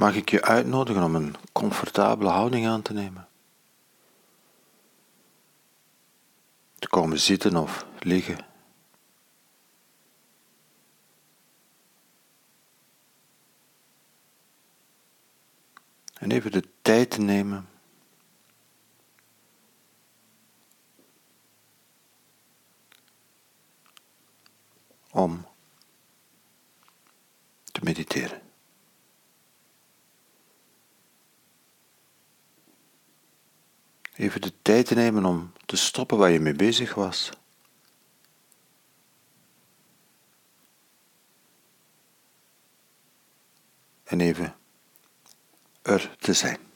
mag 0.00 0.14
ik 0.14 0.30
je 0.30 0.42
uitnodigen 0.42 1.02
om 1.02 1.14
een 1.14 1.34
comfortabele 1.52 2.30
houding 2.30 2.66
aan 2.66 2.82
te 2.82 2.92
nemen. 2.92 3.28
Te 6.78 6.88
komen 6.88 7.20
zitten 7.20 7.56
of 7.56 7.86
liggen. 7.98 8.46
En 16.14 16.30
even 16.30 16.52
de 16.52 16.64
tijd 16.82 17.10
te 17.10 17.20
nemen 17.20 17.68
om 25.10 25.46
te 27.64 27.80
mediteren. 27.82 28.49
Even 34.20 34.40
de 34.40 34.52
tijd 34.62 34.86
te 34.86 34.94
nemen 34.94 35.24
om 35.24 35.52
te 35.66 35.76
stoppen 35.76 36.18
waar 36.18 36.30
je 36.30 36.40
mee 36.40 36.54
bezig 36.54 36.94
was. 36.94 37.30
En 44.04 44.20
even 44.20 44.56
er 45.82 46.16
te 46.18 46.32
zijn. 46.32 46.69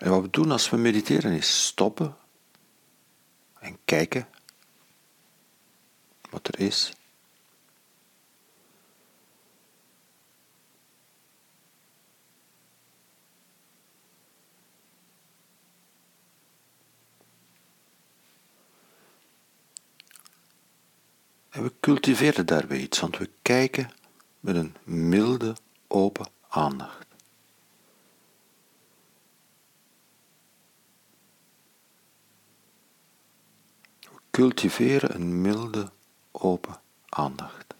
En 0.00 0.10
wat 0.10 0.22
we 0.22 0.30
doen 0.30 0.50
als 0.50 0.70
we 0.70 0.76
mediteren 0.76 1.32
is 1.32 1.66
stoppen 1.66 2.16
en 3.58 3.78
kijken 3.84 4.28
wat 6.30 6.48
er 6.48 6.58
is. 6.58 6.92
En 21.48 21.62
we 21.62 21.72
cultiveren 21.80 22.46
daarbij 22.46 22.78
iets, 22.78 23.00
want 23.00 23.18
we 23.18 23.30
kijken 23.42 23.90
met 24.40 24.56
een 24.56 24.76
milde, 24.84 25.56
open 25.86 26.26
aandacht. 26.48 27.09
Cultiveren 34.40 35.14
een 35.14 35.40
milde, 35.40 35.90
open 36.30 36.80
aandacht. 37.08 37.74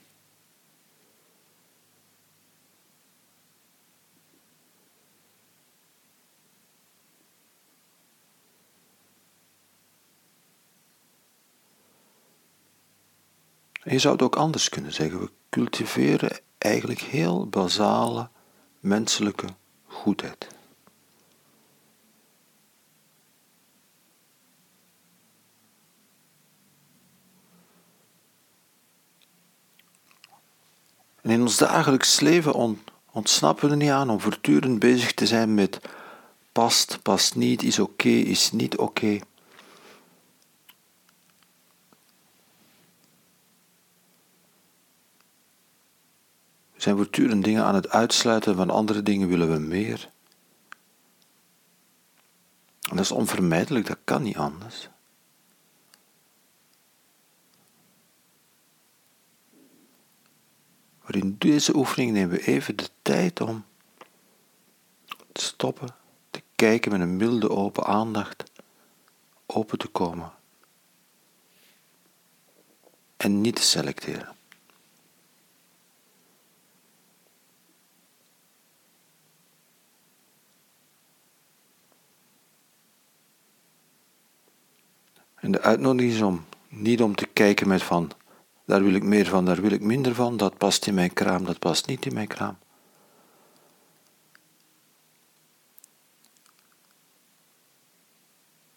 je 13.83 13.99
zou 13.99 14.15
het 14.15 14.23
ook 14.23 14.37
anders 14.37 14.69
kunnen 14.69 14.93
zeggen. 14.93 15.21
We 15.21 15.31
cultiveren 15.51 16.41
eigenlijk 16.59 17.01
heel 17.01 17.47
basale 17.47 18.29
menselijke 18.81 19.47
goedheid. 19.87 20.60
En 31.23 31.31
in 31.31 31.41
ons 31.41 31.57
dagelijks 31.57 32.21
leven 32.21 32.77
ontsnappen 33.11 33.65
we 33.65 33.71
er 33.71 33.77
niet 33.77 33.91
aan 33.91 34.11
om 34.11 34.21
voortdurend 34.21 34.79
bezig 34.79 35.13
te 35.13 35.27
zijn 35.27 35.55
met 35.55 35.81
past, 36.53 37.03
past 37.03 37.35
niet, 37.35 37.63
is 37.63 37.79
oké, 37.79 38.09
is 38.09 38.53
niet 38.53 38.77
oké. 38.77 39.19
We 46.73 46.87
zijn 46.87 46.97
voortdurend 46.97 47.45
dingen 47.45 47.65
aan 47.65 47.75
het 47.75 47.89
uitsluiten, 47.89 48.57
van 48.57 48.71
andere 48.71 49.03
dingen 49.03 49.29
willen 49.29 49.53
we 49.53 49.59
meer. 49.59 50.11
En 52.89 52.97
dat 52.97 53.05
is 53.05 53.13
onvermijdelijk, 53.13 53.87
dat 53.87 53.99
kan 54.05 54.23
niet 54.23 54.37
anders. 54.37 54.89
Maar 61.11 61.23
in 61.23 61.37
deze 61.39 61.77
oefening 61.77 62.13
nemen 62.13 62.31
we 62.31 62.47
even 62.47 62.77
de 62.77 62.89
tijd 63.03 63.41
om 63.41 63.65
te 65.33 65.45
stoppen, 65.45 65.89
te 66.31 66.43
kijken 66.55 66.93
met 66.93 67.01
een 67.01 67.17
milde 67.17 67.51
open 67.51 67.85
aandacht, 67.85 68.45
open 69.47 69.79
te 69.79 69.89
komen 69.89 70.33
en 73.17 73.41
niet 73.41 73.57
te 73.57 73.63
selecteren. 73.63 74.37
En 85.35 85.53
de 85.53 85.61
uitnodiging 85.61 86.13
is 86.13 86.23
om 86.23 86.45
niet 86.69 87.03
om 87.03 87.15
te 87.15 87.27
kijken 87.27 87.69
met 87.69 87.83
van 87.83 88.13
daar 88.71 88.83
wil 88.83 88.95
ik 88.95 89.03
meer 89.03 89.27
van, 89.27 89.45
daar 89.45 89.61
wil 89.61 89.71
ik 89.71 89.81
minder 89.81 90.15
van. 90.15 90.37
Dat 90.37 90.59
past 90.59 90.87
in 90.87 90.95
mijn 90.95 91.13
kraam, 91.13 91.45
dat 91.45 91.59
past 91.59 91.87
niet 91.87 92.07
in 92.07 92.15
mijn 92.15 92.27
kraam. 92.27 92.59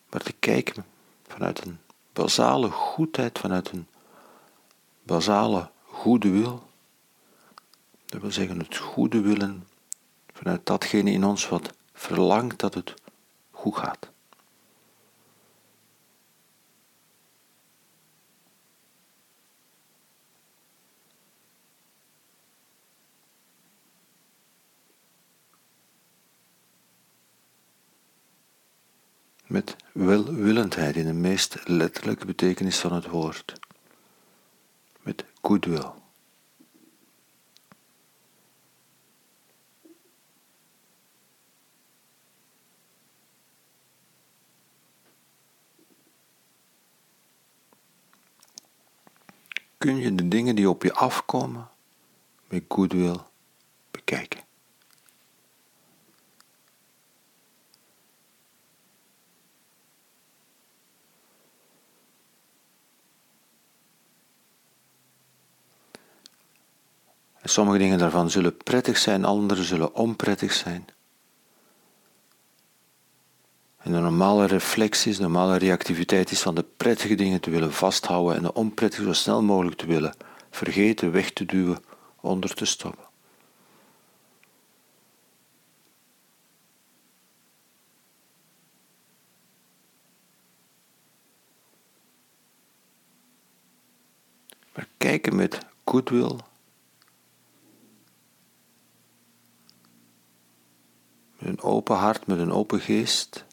Maar 0.09 0.21
te 0.21 0.33
kijken 0.39 0.85
vanuit 1.27 1.65
een 1.65 1.79
basale 2.13 2.69
goedheid, 2.69 3.39
vanuit 3.39 3.71
een 3.71 3.87
basale 5.03 5.69
goede 5.85 6.29
wil. 6.29 6.63
Dat 8.05 8.21
wil 8.21 8.31
zeggen 8.31 8.59
het 8.59 8.77
goede 8.77 9.21
willen 9.21 9.67
vanuit 10.33 10.65
datgene 10.65 11.11
in 11.11 11.23
ons 11.23 11.49
wat 11.49 11.73
verlangt 11.93 12.59
dat 12.59 12.73
het 12.73 12.93
goed 13.51 13.77
gaat. 13.77 14.11
met 29.53 29.75
welwillendheid 29.91 30.95
in 30.95 31.05
de 31.05 31.13
letterlijke 31.63 32.25
betekenis 32.25 32.79
van 32.79 32.93
het 32.93 33.07
woord, 33.07 33.59
met 35.01 35.25
goodwill. 35.41 35.91
Kun 49.77 49.97
je 49.97 50.15
de 50.15 50.27
dingen 50.27 50.55
die 50.55 50.69
op 50.69 50.83
je 50.83 50.93
afkomen 50.93 51.69
met 52.47 52.63
goodwill 52.67 53.17
bekijken. 53.91 54.52
Sommige 67.49 67.77
dingen 67.77 67.97
daarvan 67.97 68.29
zullen 68.29 68.57
prettig 68.57 68.97
zijn, 68.97 69.25
andere 69.25 69.63
zullen 69.63 69.95
onprettig 69.95 70.53
zijn. 70.53 70.85
En 73.77 73.91
de 73.91 73.99
normale 73.99 74.45
reflectie, 74.45 75.13
de 75.15 75.21
normale 75.21 75.57
reactiviteit 75.57 76.31
is 76.31 76.41
van 76.41 76.55
de 76.55 76.65
prettige 76.77 77.15
dingen 77.15 77.39
te 77.41 77.49
willen 77.49 77.73
vasthouden 77.73 78.35
en 78.35 78.43
de 78.43 78.53
onprettige 78.53 79.03
zo 79.03 79.13
snel 79.13 79.41
mogelijk 79.41 79.77
te 79.77 79.85
willen 79.85 80.15
vergeten, 80.49 81.11
weg 81.11 81.31
te 81.31 81.45
duwen, 81.45 81.83
onder 82.21 82.53
te 82.53 82.65
stoppen. 82.65 83.05
Maar 94.73 94.87
kijken 94.97 95.35
met 95.35 95.57
goodwill 95.85 96.37
open 101.83 102.03
hart, 102.03 102.27
met 102.27 102.39
een 102.39 102.51
open 102.51 102.79
geest. 102.79 103.45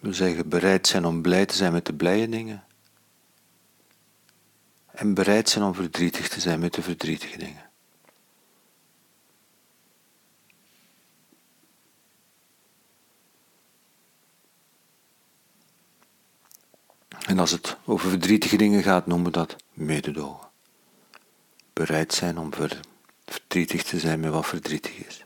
We 0.00 0.12
zeggen 0.12 0.48
bereid 0.48 0.86
zijn 0.86 1.04
om 1.04 1.22
blij 1.22 1.46
te 1.46 1.54
zijn 1.54 1.72
met 1.72 1.86
de 1.86 1.94
blije 1.94 2.28
dingen. 2.28 2.64
En 4.86 5.14
bereid 5.14 5.48
zijn 5.48 5.64
om 5.64 5.74
verdrietig 5.74 6.28
te 6.28 6.40
zijn 6.40 6.60
met 6.60 6.74
de 6.74 6.82
verdrietige 6.82 7.38
dingen. 7.38 7.70
En 17.26 17.38
als 17.38 17.50
het 17.50 17.76
over 17.84 18.08
verdrietige 18.08 18.56
dingen 18.56 18.82
gaat, 18.82 19.06
noemen 19.06 19.26
we 19.26 19.32
dat 19.32 19.56
mededogen. 19.72 20.48
Bereid 21.72 22.14
zijn 22.14 22.38
om 22.38 22.52
verdrietig 23.24 23.82
te 23.82 23.98
zijn 23.98 24.20
met 24.20 24.30
wat 24.30 24.46
verdrietig 24.46 24.96
is. 24.96 25.23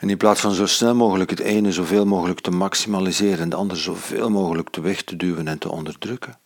En 0.00 0.10
in 0.10 0.16
plaats 0.16 0.40
van 0.40 0.52
zo 0.54 0.66
snel 0.66 0.94
mogelijk 0.94 1.30
het 1.30 1.40
ene 1.40 1.72
zoveel 1.72 2.06
mogelijk 2.06 2.40
te 2.40 2.50
maximaliseren 2.50 3.38
en 3.38 3.48
de 3.48 3.56
andere 3.56 3.80
zoveel 3.80 4.30
mogelijk 4.30 4.70
te 4.70 4.80
weg 4.80 5.02
te 5.02 5.16
duwen 5.16 5.48
en 5.48 5.58
te 5.58 5.70
onderdrukken, 5.70 6.38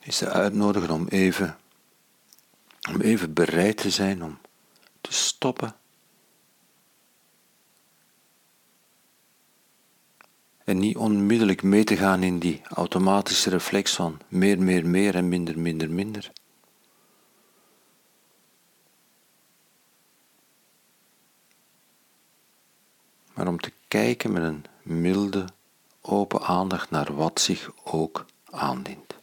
is 0.00 0.18
de 0.18 0.28
uitnodiging 0.28 0.92
om 0.92 1.06
even 1.08 1.58
om 2.90 3.00
even 3.00 3.32
bereid 3.32 3.76
te 3.76 3.90
zijn 3.90 4.22
om 4.24 4.38
te 5.00 5.12
stoppen. 5.12 5.74
En 10.70 10.78
niet 10.78 10.96
onmiddellijk 10.96 11.62
mee 11.62 11.84
te 11.84 11.96
gaan 11.96 12.22
in 12.22 12.38
die 12.38 12.60
automatische 12.68 13.50
reflex 13.50 13.94
van 13.94 14.20
meer, 14.28 14.62
meer, 14.62 14.86
meer 14.86 15.14
en 15.14 15.28
minder, 15.28 15.58
minder, 15.58 15.90
minder. 15.90 16.32
Maar 23.34 23.48
om 23.48 23.60
te 23.60 23.72
kijken 23.88 24.32
met 24.32 24.42
een 24.42 24.64
milde, 24.82 25.44
open 26.00 26.40
aandacht 26.42 26.90
naar 26.90 27.14
wat 27.14 27.40
zich 27.40 27.70
ook 27.84 28.26
aandient. 28.50 29.18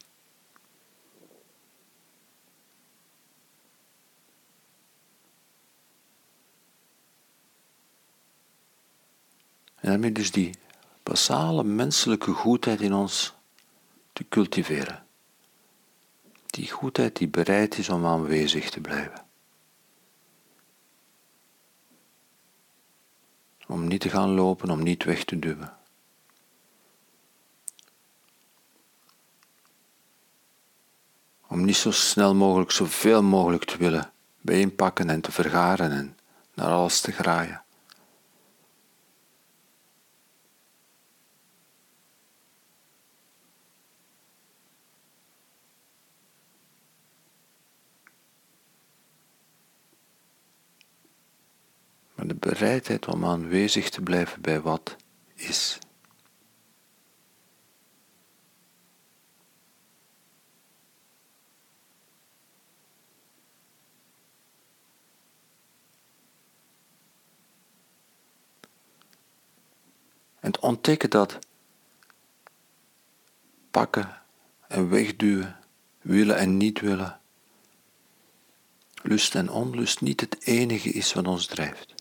En 9.74 9.88
daarmee 9.88 10.12
dus 10.12 10.30
die 10.30 10.54
basale 11.08 11.64
menselijke 11.64 12.32
goedheid 12.32 12.80
in 12.80 12.94
ons 12.94 13.34
te 14.12 14.28
cultiveren. 14.28 15.06
Die 16.46 16.70
goedheid 16.70 17.16
die 17.16 17.28
bereid 17.28 17.78
is 17.78 17.88
om 17.88 18.06
aanwezig 18.06 18.70
te 18.70 18.80
blijven. 18.80 19.26
Om 23.66 23.86
niet 23.86 24.00
te 24.00 24.08
gaan 24.08 24.30
lopen, 24.30 24.70
om 24.70 24.82
niet 24.82 25.04
weg 25.04 25.24
te 25.24 25.38
duwen. 25.38 25.76
Om 31.46 31.64
niet 31.64 31.76
zo 31.76 31.90
snel 31.90 32.34
mogelijk, 32.34 32.70
zoveel 32.70 33.22
mogelijk 33.22 33.64
te 33.64 33.76
willen 33.76 34.12
bijeenpakken 34.40 35.10
en 35.10 35.20
te 35.20 35.32
vergaren 35.32 35.90
en 35.90 36.16
naar 36.54 36.70
alles 36.70 37.00
te 37.00 37.12
graaien. 37.12 37.62
de 52.28 52.34
bereidheid 52.58 53.06
om 53.06 53.24
aanwezig 53.24 53.90
te 53.90 54.00
blijven 54.00 54.40
bij 54.40 54.60
wat 54.60 54.96
is. 55.34 55.78
En 70.40 70.62
ontdekken 70.62 71.10
dat 71.10 71.38
pakken 73.70 74.22
en 74.68 74.88
wegduwen, 74.88 75.56
willen 76.00 76.36
en 76.36 76.56
niet 76.56 76.80
willen, 76.80 77.20
lust 79.02 79.34
en 79.34 79.50
onlust 79.50 80.00
niet 80.00 80.20
het 80.20 80.46
enige 80.46 80.90
is 80.90 81.12
wat 81.12 81.26
ons 81.26 81.46
drijft. 81.46 81.97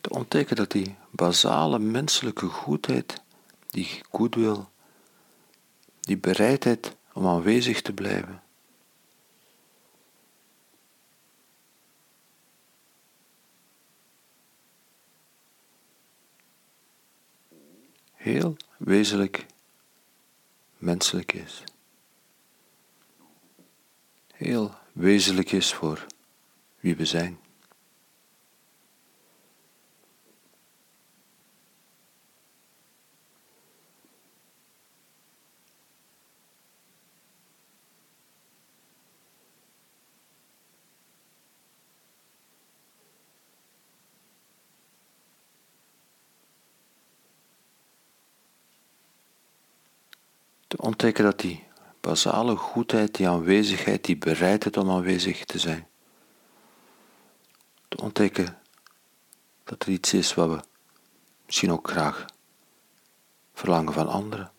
Te 0.00 0.10
ontdekken 0.10 0.56
dat 0.56 0.70
die 0.70 0.96
basale 1.10 1.78
menselijke 1.78 2.46
goedheid, 2.46 3.22
die 3.70 4.00
goodwill, 4.10 4.64
die 6.00 6.18
bereidheid 6.18 6.96
om 7.12 7.26
aanwezig 7.26 7.82
te 7.82 7.92
blijven, 7.92 8.42
heel 18.12 18.56
wezenlijk 18.76 19.46
menselijk 20.78 21.32
is. 21.32 21.64
Heel 24.34 24.74
wezenlijk 24.92 25.52
is 25.52 25.74
voor 25.74 26.06
wie 26.80 26.96
we 26.96 27.04
zijn. 27.04 27.38
Ontdekken 50.80 51.24
dat 51.24 51.40
die 51.40 51.64
basale 52.00 52.56
goedheid, 52.56 53.14
die 53.14 53.28
aanwezigheid, 53.28 54.04
die 54.04 54.16
bereidheid 54.16 54.76
om 54.76 54.90
aanwezig 54.90 55.44
te 55.44 55.58
zijn. 55.58 55.88
Te 57.88 57.96
ontdekken 57.96 58.58
dat 59.64 59.82
er 59.82 59.88
iets 59.88 60.12
is 60.12 60.34
wat 60.34 60.48
we 60.48 60.60
misschien 61.46 61.72
ook 61.72 61.90
graag 61.90 62.26
verlangen 63.52 63.92
van 63.92 64.08
anderen. 64.08 64.52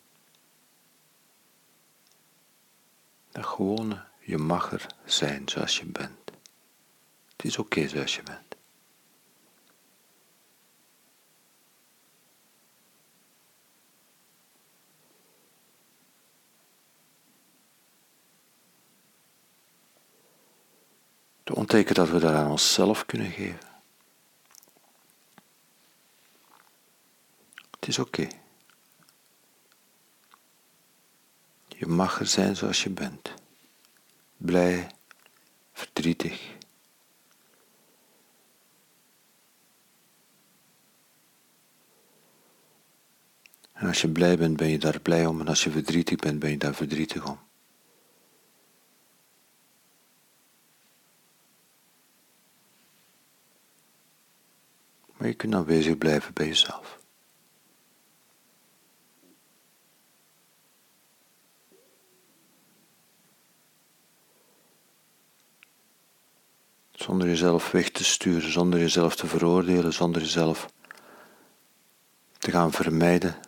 Dat 3.30 3.46
gewone, 3.46 4.04
je 4.20 4.38
mag 4.38 4.72
er 4.72 4.86
zijn 5.04 5.48
zoals 5.48 5.78
je 5.78 5.86
bent. 5.86 6.30
Het 7.36 7.44
is 7.44 7.58
oké 7.58 7.88
zoals 7.88 8.16
je 8.16 8.22
bent. 8.22 8.49
Te 21.70 21.76
ontdekken 21.76 22.04
dat 22.04 22.14
we 22.14 22.26
dat 22.26 22.34
aan 22.34 22.50
onszelf 22.50 23.06
kunnen 23.06 23.30
geven. 23.30 23.58
Het 27.70 27.88
is 27.88 27.98
oké. 27.98 28.28
Je 31.68 31.86
mag 31.86 32.20
er 32.20 32.26
zijn 32.26 32.56
zoals 32.56 32.82
je 32.82 32.90
bent. 32.90 33.34
Blij, 34.36 34.90
verdrietig. 35.72 36.54
En 43.72 43.86
als 43.86 44.00
je 44.00 44.08
blij 44.08 44.36
bent, 44.36 44.56
ben 44.56 44.68
je 44.68 44.78
daar 44.78 45.00
blij 45.00 45.26
om. 45.26 45.40
En 45.40 45.48
als 45.48 45.64
je 45.64 45.70
verdrietig 45.70 46.16
bent, 46.16 46.38
ben 46.38 46.50
je 46.50 46.58
daar 46.58 46.74
verdrietig 46.74 47.26
om. 47.26 47.49
Kunt 55.40 55.54
aanwezig 55.54 55.98
blijven 55.98 56.32
bij 56.34 56.46
jezelf. 56.46 56.98
Zonder 66.90 67.28
jezelf 67.28 67.70
weg 67.70 67.90
te 67.90 68.04
sturen, 68.04 68.52
zonder 68.52 68.78
jezelf 68.80 69.16
te 69.16 69.26
veroordelen, 69.26 69.92
zonder 69.92 70.22
jezelf 70.22 70.68
te 72.38 72.50
gaan 72.50 72.72
vermijden 72.72 73.40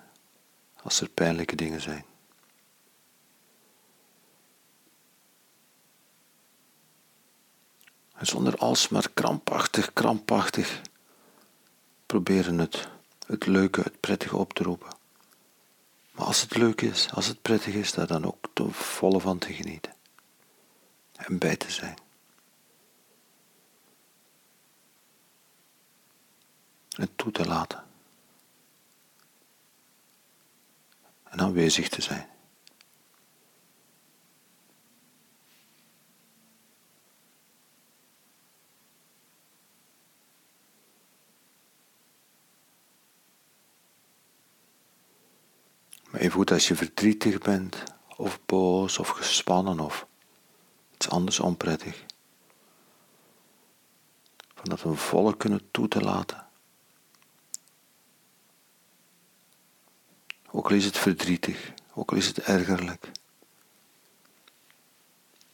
als 0.82 1.00
er 1.00 1.08
pijnlijke 1.08 1.56
dingen 1.56 1.80
zijn. 1.80 2.04
En 8.14 8.26
zonder 8.26 8.56
alsmaar 8.56 9.10
krampachtig, 9.14 9.92
krampachtig 9.92 10.80
proberen 12.12 12.58
het, 12.58 12.88
het 13.26 13.46
leuke, 13.46 13.80
het 13.80 14.00
prettige 14.00 14.36
op 14.36 14.52
te 14.52 14.62
roepen. 14.62 14.96
Maar 16.12 16.26
als 16.26 16.40
het 16.40 16.56
leuk 16.56 16.80
is, 16.80 17.10
als 17.10 17.26
het 17.26 17.42
prettig 17.42 17.74
is, 17.74 17.92
daar 17.92 18.06
dan 18.06 18.24
ook 18.24 18.48
te 18.52 18.70
volle 18.70 19.20
van 19.20 19.38
te 19.38 19.52
genieten. 19.52 19.92
En 21.16 21.38
bij 21.38 21.56
te 21.56 21.70
zijn. 21.70 21.96
En 26.88 27.08
toe 27.16 27.32
te 27.32 27.46
laten. 27.46 27.84
En 31.24 31.40
aanwezig 31.40 31.88
te 31.88 32.02
zijn. 32.02 32.32
Maar 46.12 46.20
even 46.20 46.31
als 46.50 46.68
je 46.68 46.76
verdrietig 46.76 47.38
bent, 47.38 47.82
of 48.16 48.40
boos, 48.46 48.98
of 48.98 49.08
gespannen, 49.08 49.80
of 49.80 50.06
iets 50.94 51.08
anders 51.08 51.40
onprettig. 51.40 52.04
Van 54.54 54.64
dat 54.64 54.82
we 54.82 54.94
volle 54.94 55.36
kunnen 55.36 55.70
toe 55.70 55.88
te 55.88 56.00
laten. 56.00 56.46
Ook 60.50 60.70
al 60.70 60.76
is 60.76 60.84
het 60.84 60.98
verdrietig, 60.98 61.72
ook 61.94 62.10
al 62.10 62.16
is 62.16 62.26
het 62.26 62.38
ergerlijk. 62.38 63.10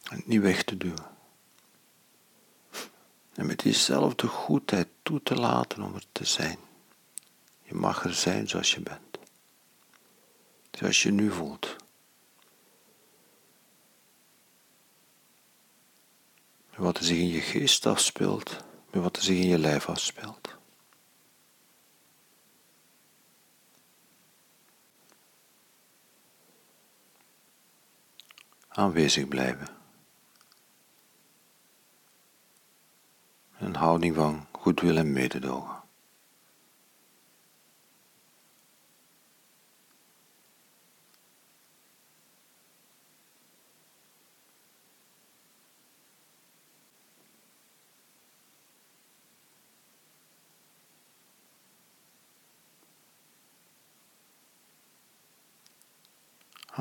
Het 0.03 0.27
niet 0.27 0.41
weg 0.41 0.65
te 0.65 0.77
duwen. 0.77 1.07
En 3.35 3.47
met 3.47 3.59
diezelfde 3.59 4.27
goedheid 4.27 4.89
toe 5.03 5.23
te 5.23 5.35
laten 5.35 5.83
om 5.83 5.95
er 5.95 6.05
te 6.13 6.25
zijn. 6.25 6.59
Je 7.63 7.75
mag 7.75 8.05
er 8.05 8.15
zijn 8.15 8.49
zoals 8.49 8.75
je 8.75 8.81
bent 8.81 9.08
zoals 10.79 11.03
je 11.03 11.11
nu 11.11 11.31
voelt. 11.31 11.77
Wat 16.77 16.99
er 16.99 17.05
zich 17.05 17.19
in 17.19 17.29
je 17.29 17.41
geest 17.41 17.87
afspeelt, 17.87 18.65
met 18.91 19.03
wat 19.03 19.17
er 19.17 19.23
zich 19.23 19.37
in 19.37 19.49
je 19.49 19.59
lijf 19.59 19.89
afspeelt. 19.89 20.57
Aanwezig 28.69 29.29
blijven. 29.29 29.69
Een 33.59 33.75
houding 33.75 34.15
van 34.15 34.47
goedwil 34.53 34.97
en 34.97 35.13
mededogen. 35.13 35.78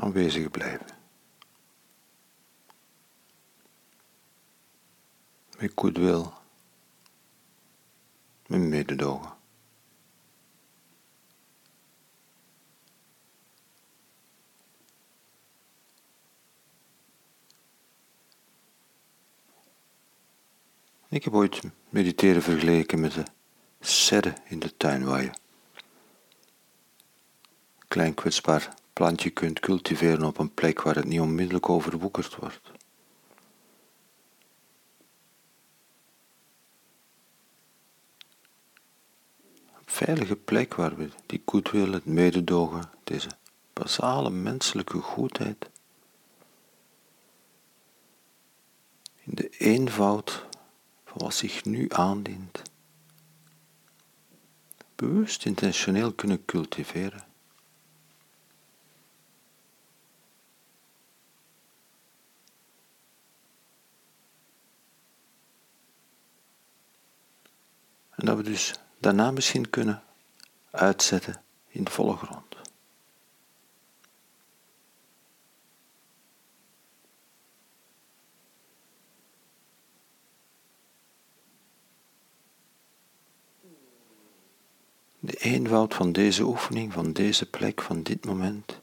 Aanwezig 0.00 0.50
blijven. 0.50 0.86
Met 5.58 5.72
goedwil, 5.74 6.32
met 8.46 8.60
mededogen. 8.60 9.36
Ik 21.08 21.24
heb 21.24 21.34
ooit 21.34 21.60
mediteren 21.88 22.42
vergeleken 22.42 23.00
met 23.00 23.12
de 23.12 23.24
serre 23.80 24.34
in 24.44 24.58
de 24.58 24.76
tuin 24.76 25.04
waar 25.04 25.22
je 25.22 25.30
klein 27.88 28.14
kwetsbaar 28.14 28.74
plantje 28.98 29.30
kunt 29.30 29.60
cultiveren 29.60 30.24
op 30.24 30.38
een 30.38 30.54
plek 30.54 30.82
waar 30.82 30.94
het 30.94 31.04
niet 31.04 31.20
onmiddellijk 31.20 31.68
overwoekerd 31.68 32.36
wordt. 32.36 32.60
Een 39.74 39.84
veilige 39.84 40.36
plek 40.36 40.74
waar 40.74 40.96
we 40.96 41.10
die 41.26 41.42
goedwil, 41.44 41.92
het 41.92 42.04
mededogen, 42.04 42.90
deze 43.04 43.28
basale 43.72 44.30
menselijke 44.30 44.98
goedheid, 44.98 45.70
in 49.22 49.34
de 49.34 49.48
eenvoud 49.48 50.46
van 51.04 51.18
wat 51.18 51.34
zich 51.34 51.64
nu 51.64 51.86
aandient, 51.88 52.62
bewust 54.94 55.44
intentioneel 55.44 56.12
kunnen 56.12 56.44
cultiveren. 56.44 57.27
Dus 68.48 68.74
daarna 68.98 69.30
misschien 69.30 69.70
kunnen 69.70 70.02
uitzetten 70.70 71.42
in 71.68 71.84
de 71.84 71.90
volle 71.90 72.16
grond. 72.16 72.56
De 85.20 85.36
eenvoud 85.36 85.94
van 85.94 86.12
deze 86.12 86.42
oefening, 86.42 86.92
van 86.92 87.12
deze 87.12 87.50
plek, 87.50 87.82
van 87.82 88.02
dit 88.02 88.24
moment, 88.24 88.80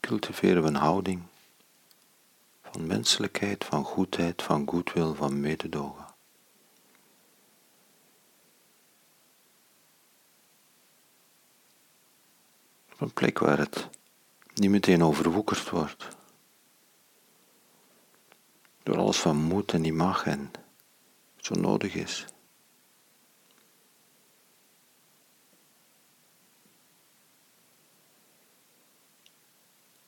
cultiveren 0.00 0.62
we 0.62 0.68
een 0.68 0.74
houding 0.74 1.22
van 2.62 2.86
menselijkheid, 2.86 3.64
van 3.64 3.84
goedheid, 3.84 4.42
van 4.42 4.68
goedwil, 4.68 5.14
van 5.14 5.40
mededogen. 5.40 6.07
Op 12.98 13.06
een 13.06 13.12
plek 13.12 13.38
waar 13.38 13.58
het 13.58 13.88
niet 14.54 14.70
meteen 14.70 15.02
overwoekerd 15.02 15.70
wordt. 15.70 16.08
Door 18.82 18.96
alles 18.96 19.18
van 19.18 19.36
moet 19.36 19.72
en 19.72 19.80
niet 19.80 19.94
mag 19.94 20.26
en 20.26 20.50
zo 21.36 21.54
nodig 21.54 21.94
is. 21.94 22.24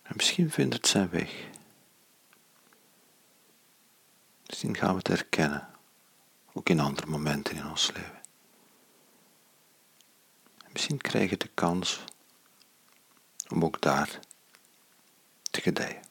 En 0.02 0.16
misschien 0.16 0.50
vindt 0.50 0.74
het 0.74 0.86
zijn 0.86 1.10
weg. 1.10 1.48
Misschien 4.46 4.76
gaan 4.76 4.90
we 4.90 4.98
het 4.98 5.08
herkennen, 5.08 5.68
ook 6.52 6.68
in 6.68 6.80
andere 6.80 7.06
momenten 7.06 7.56
in 7.56 7.68
ons 7.68 7.92
leven. 7.92 8.20
En 10.58 10.70
misschien 10.72 10.98
krijg 10.98 11.30
je 11.30 11.36
de 11.36 11.50
kans 11.54 12.04
om 13.50 13.64
ook 13.64 13.80
daar 13.80 14.18
te 15.50 15.60
gedijen. 15.60 16.09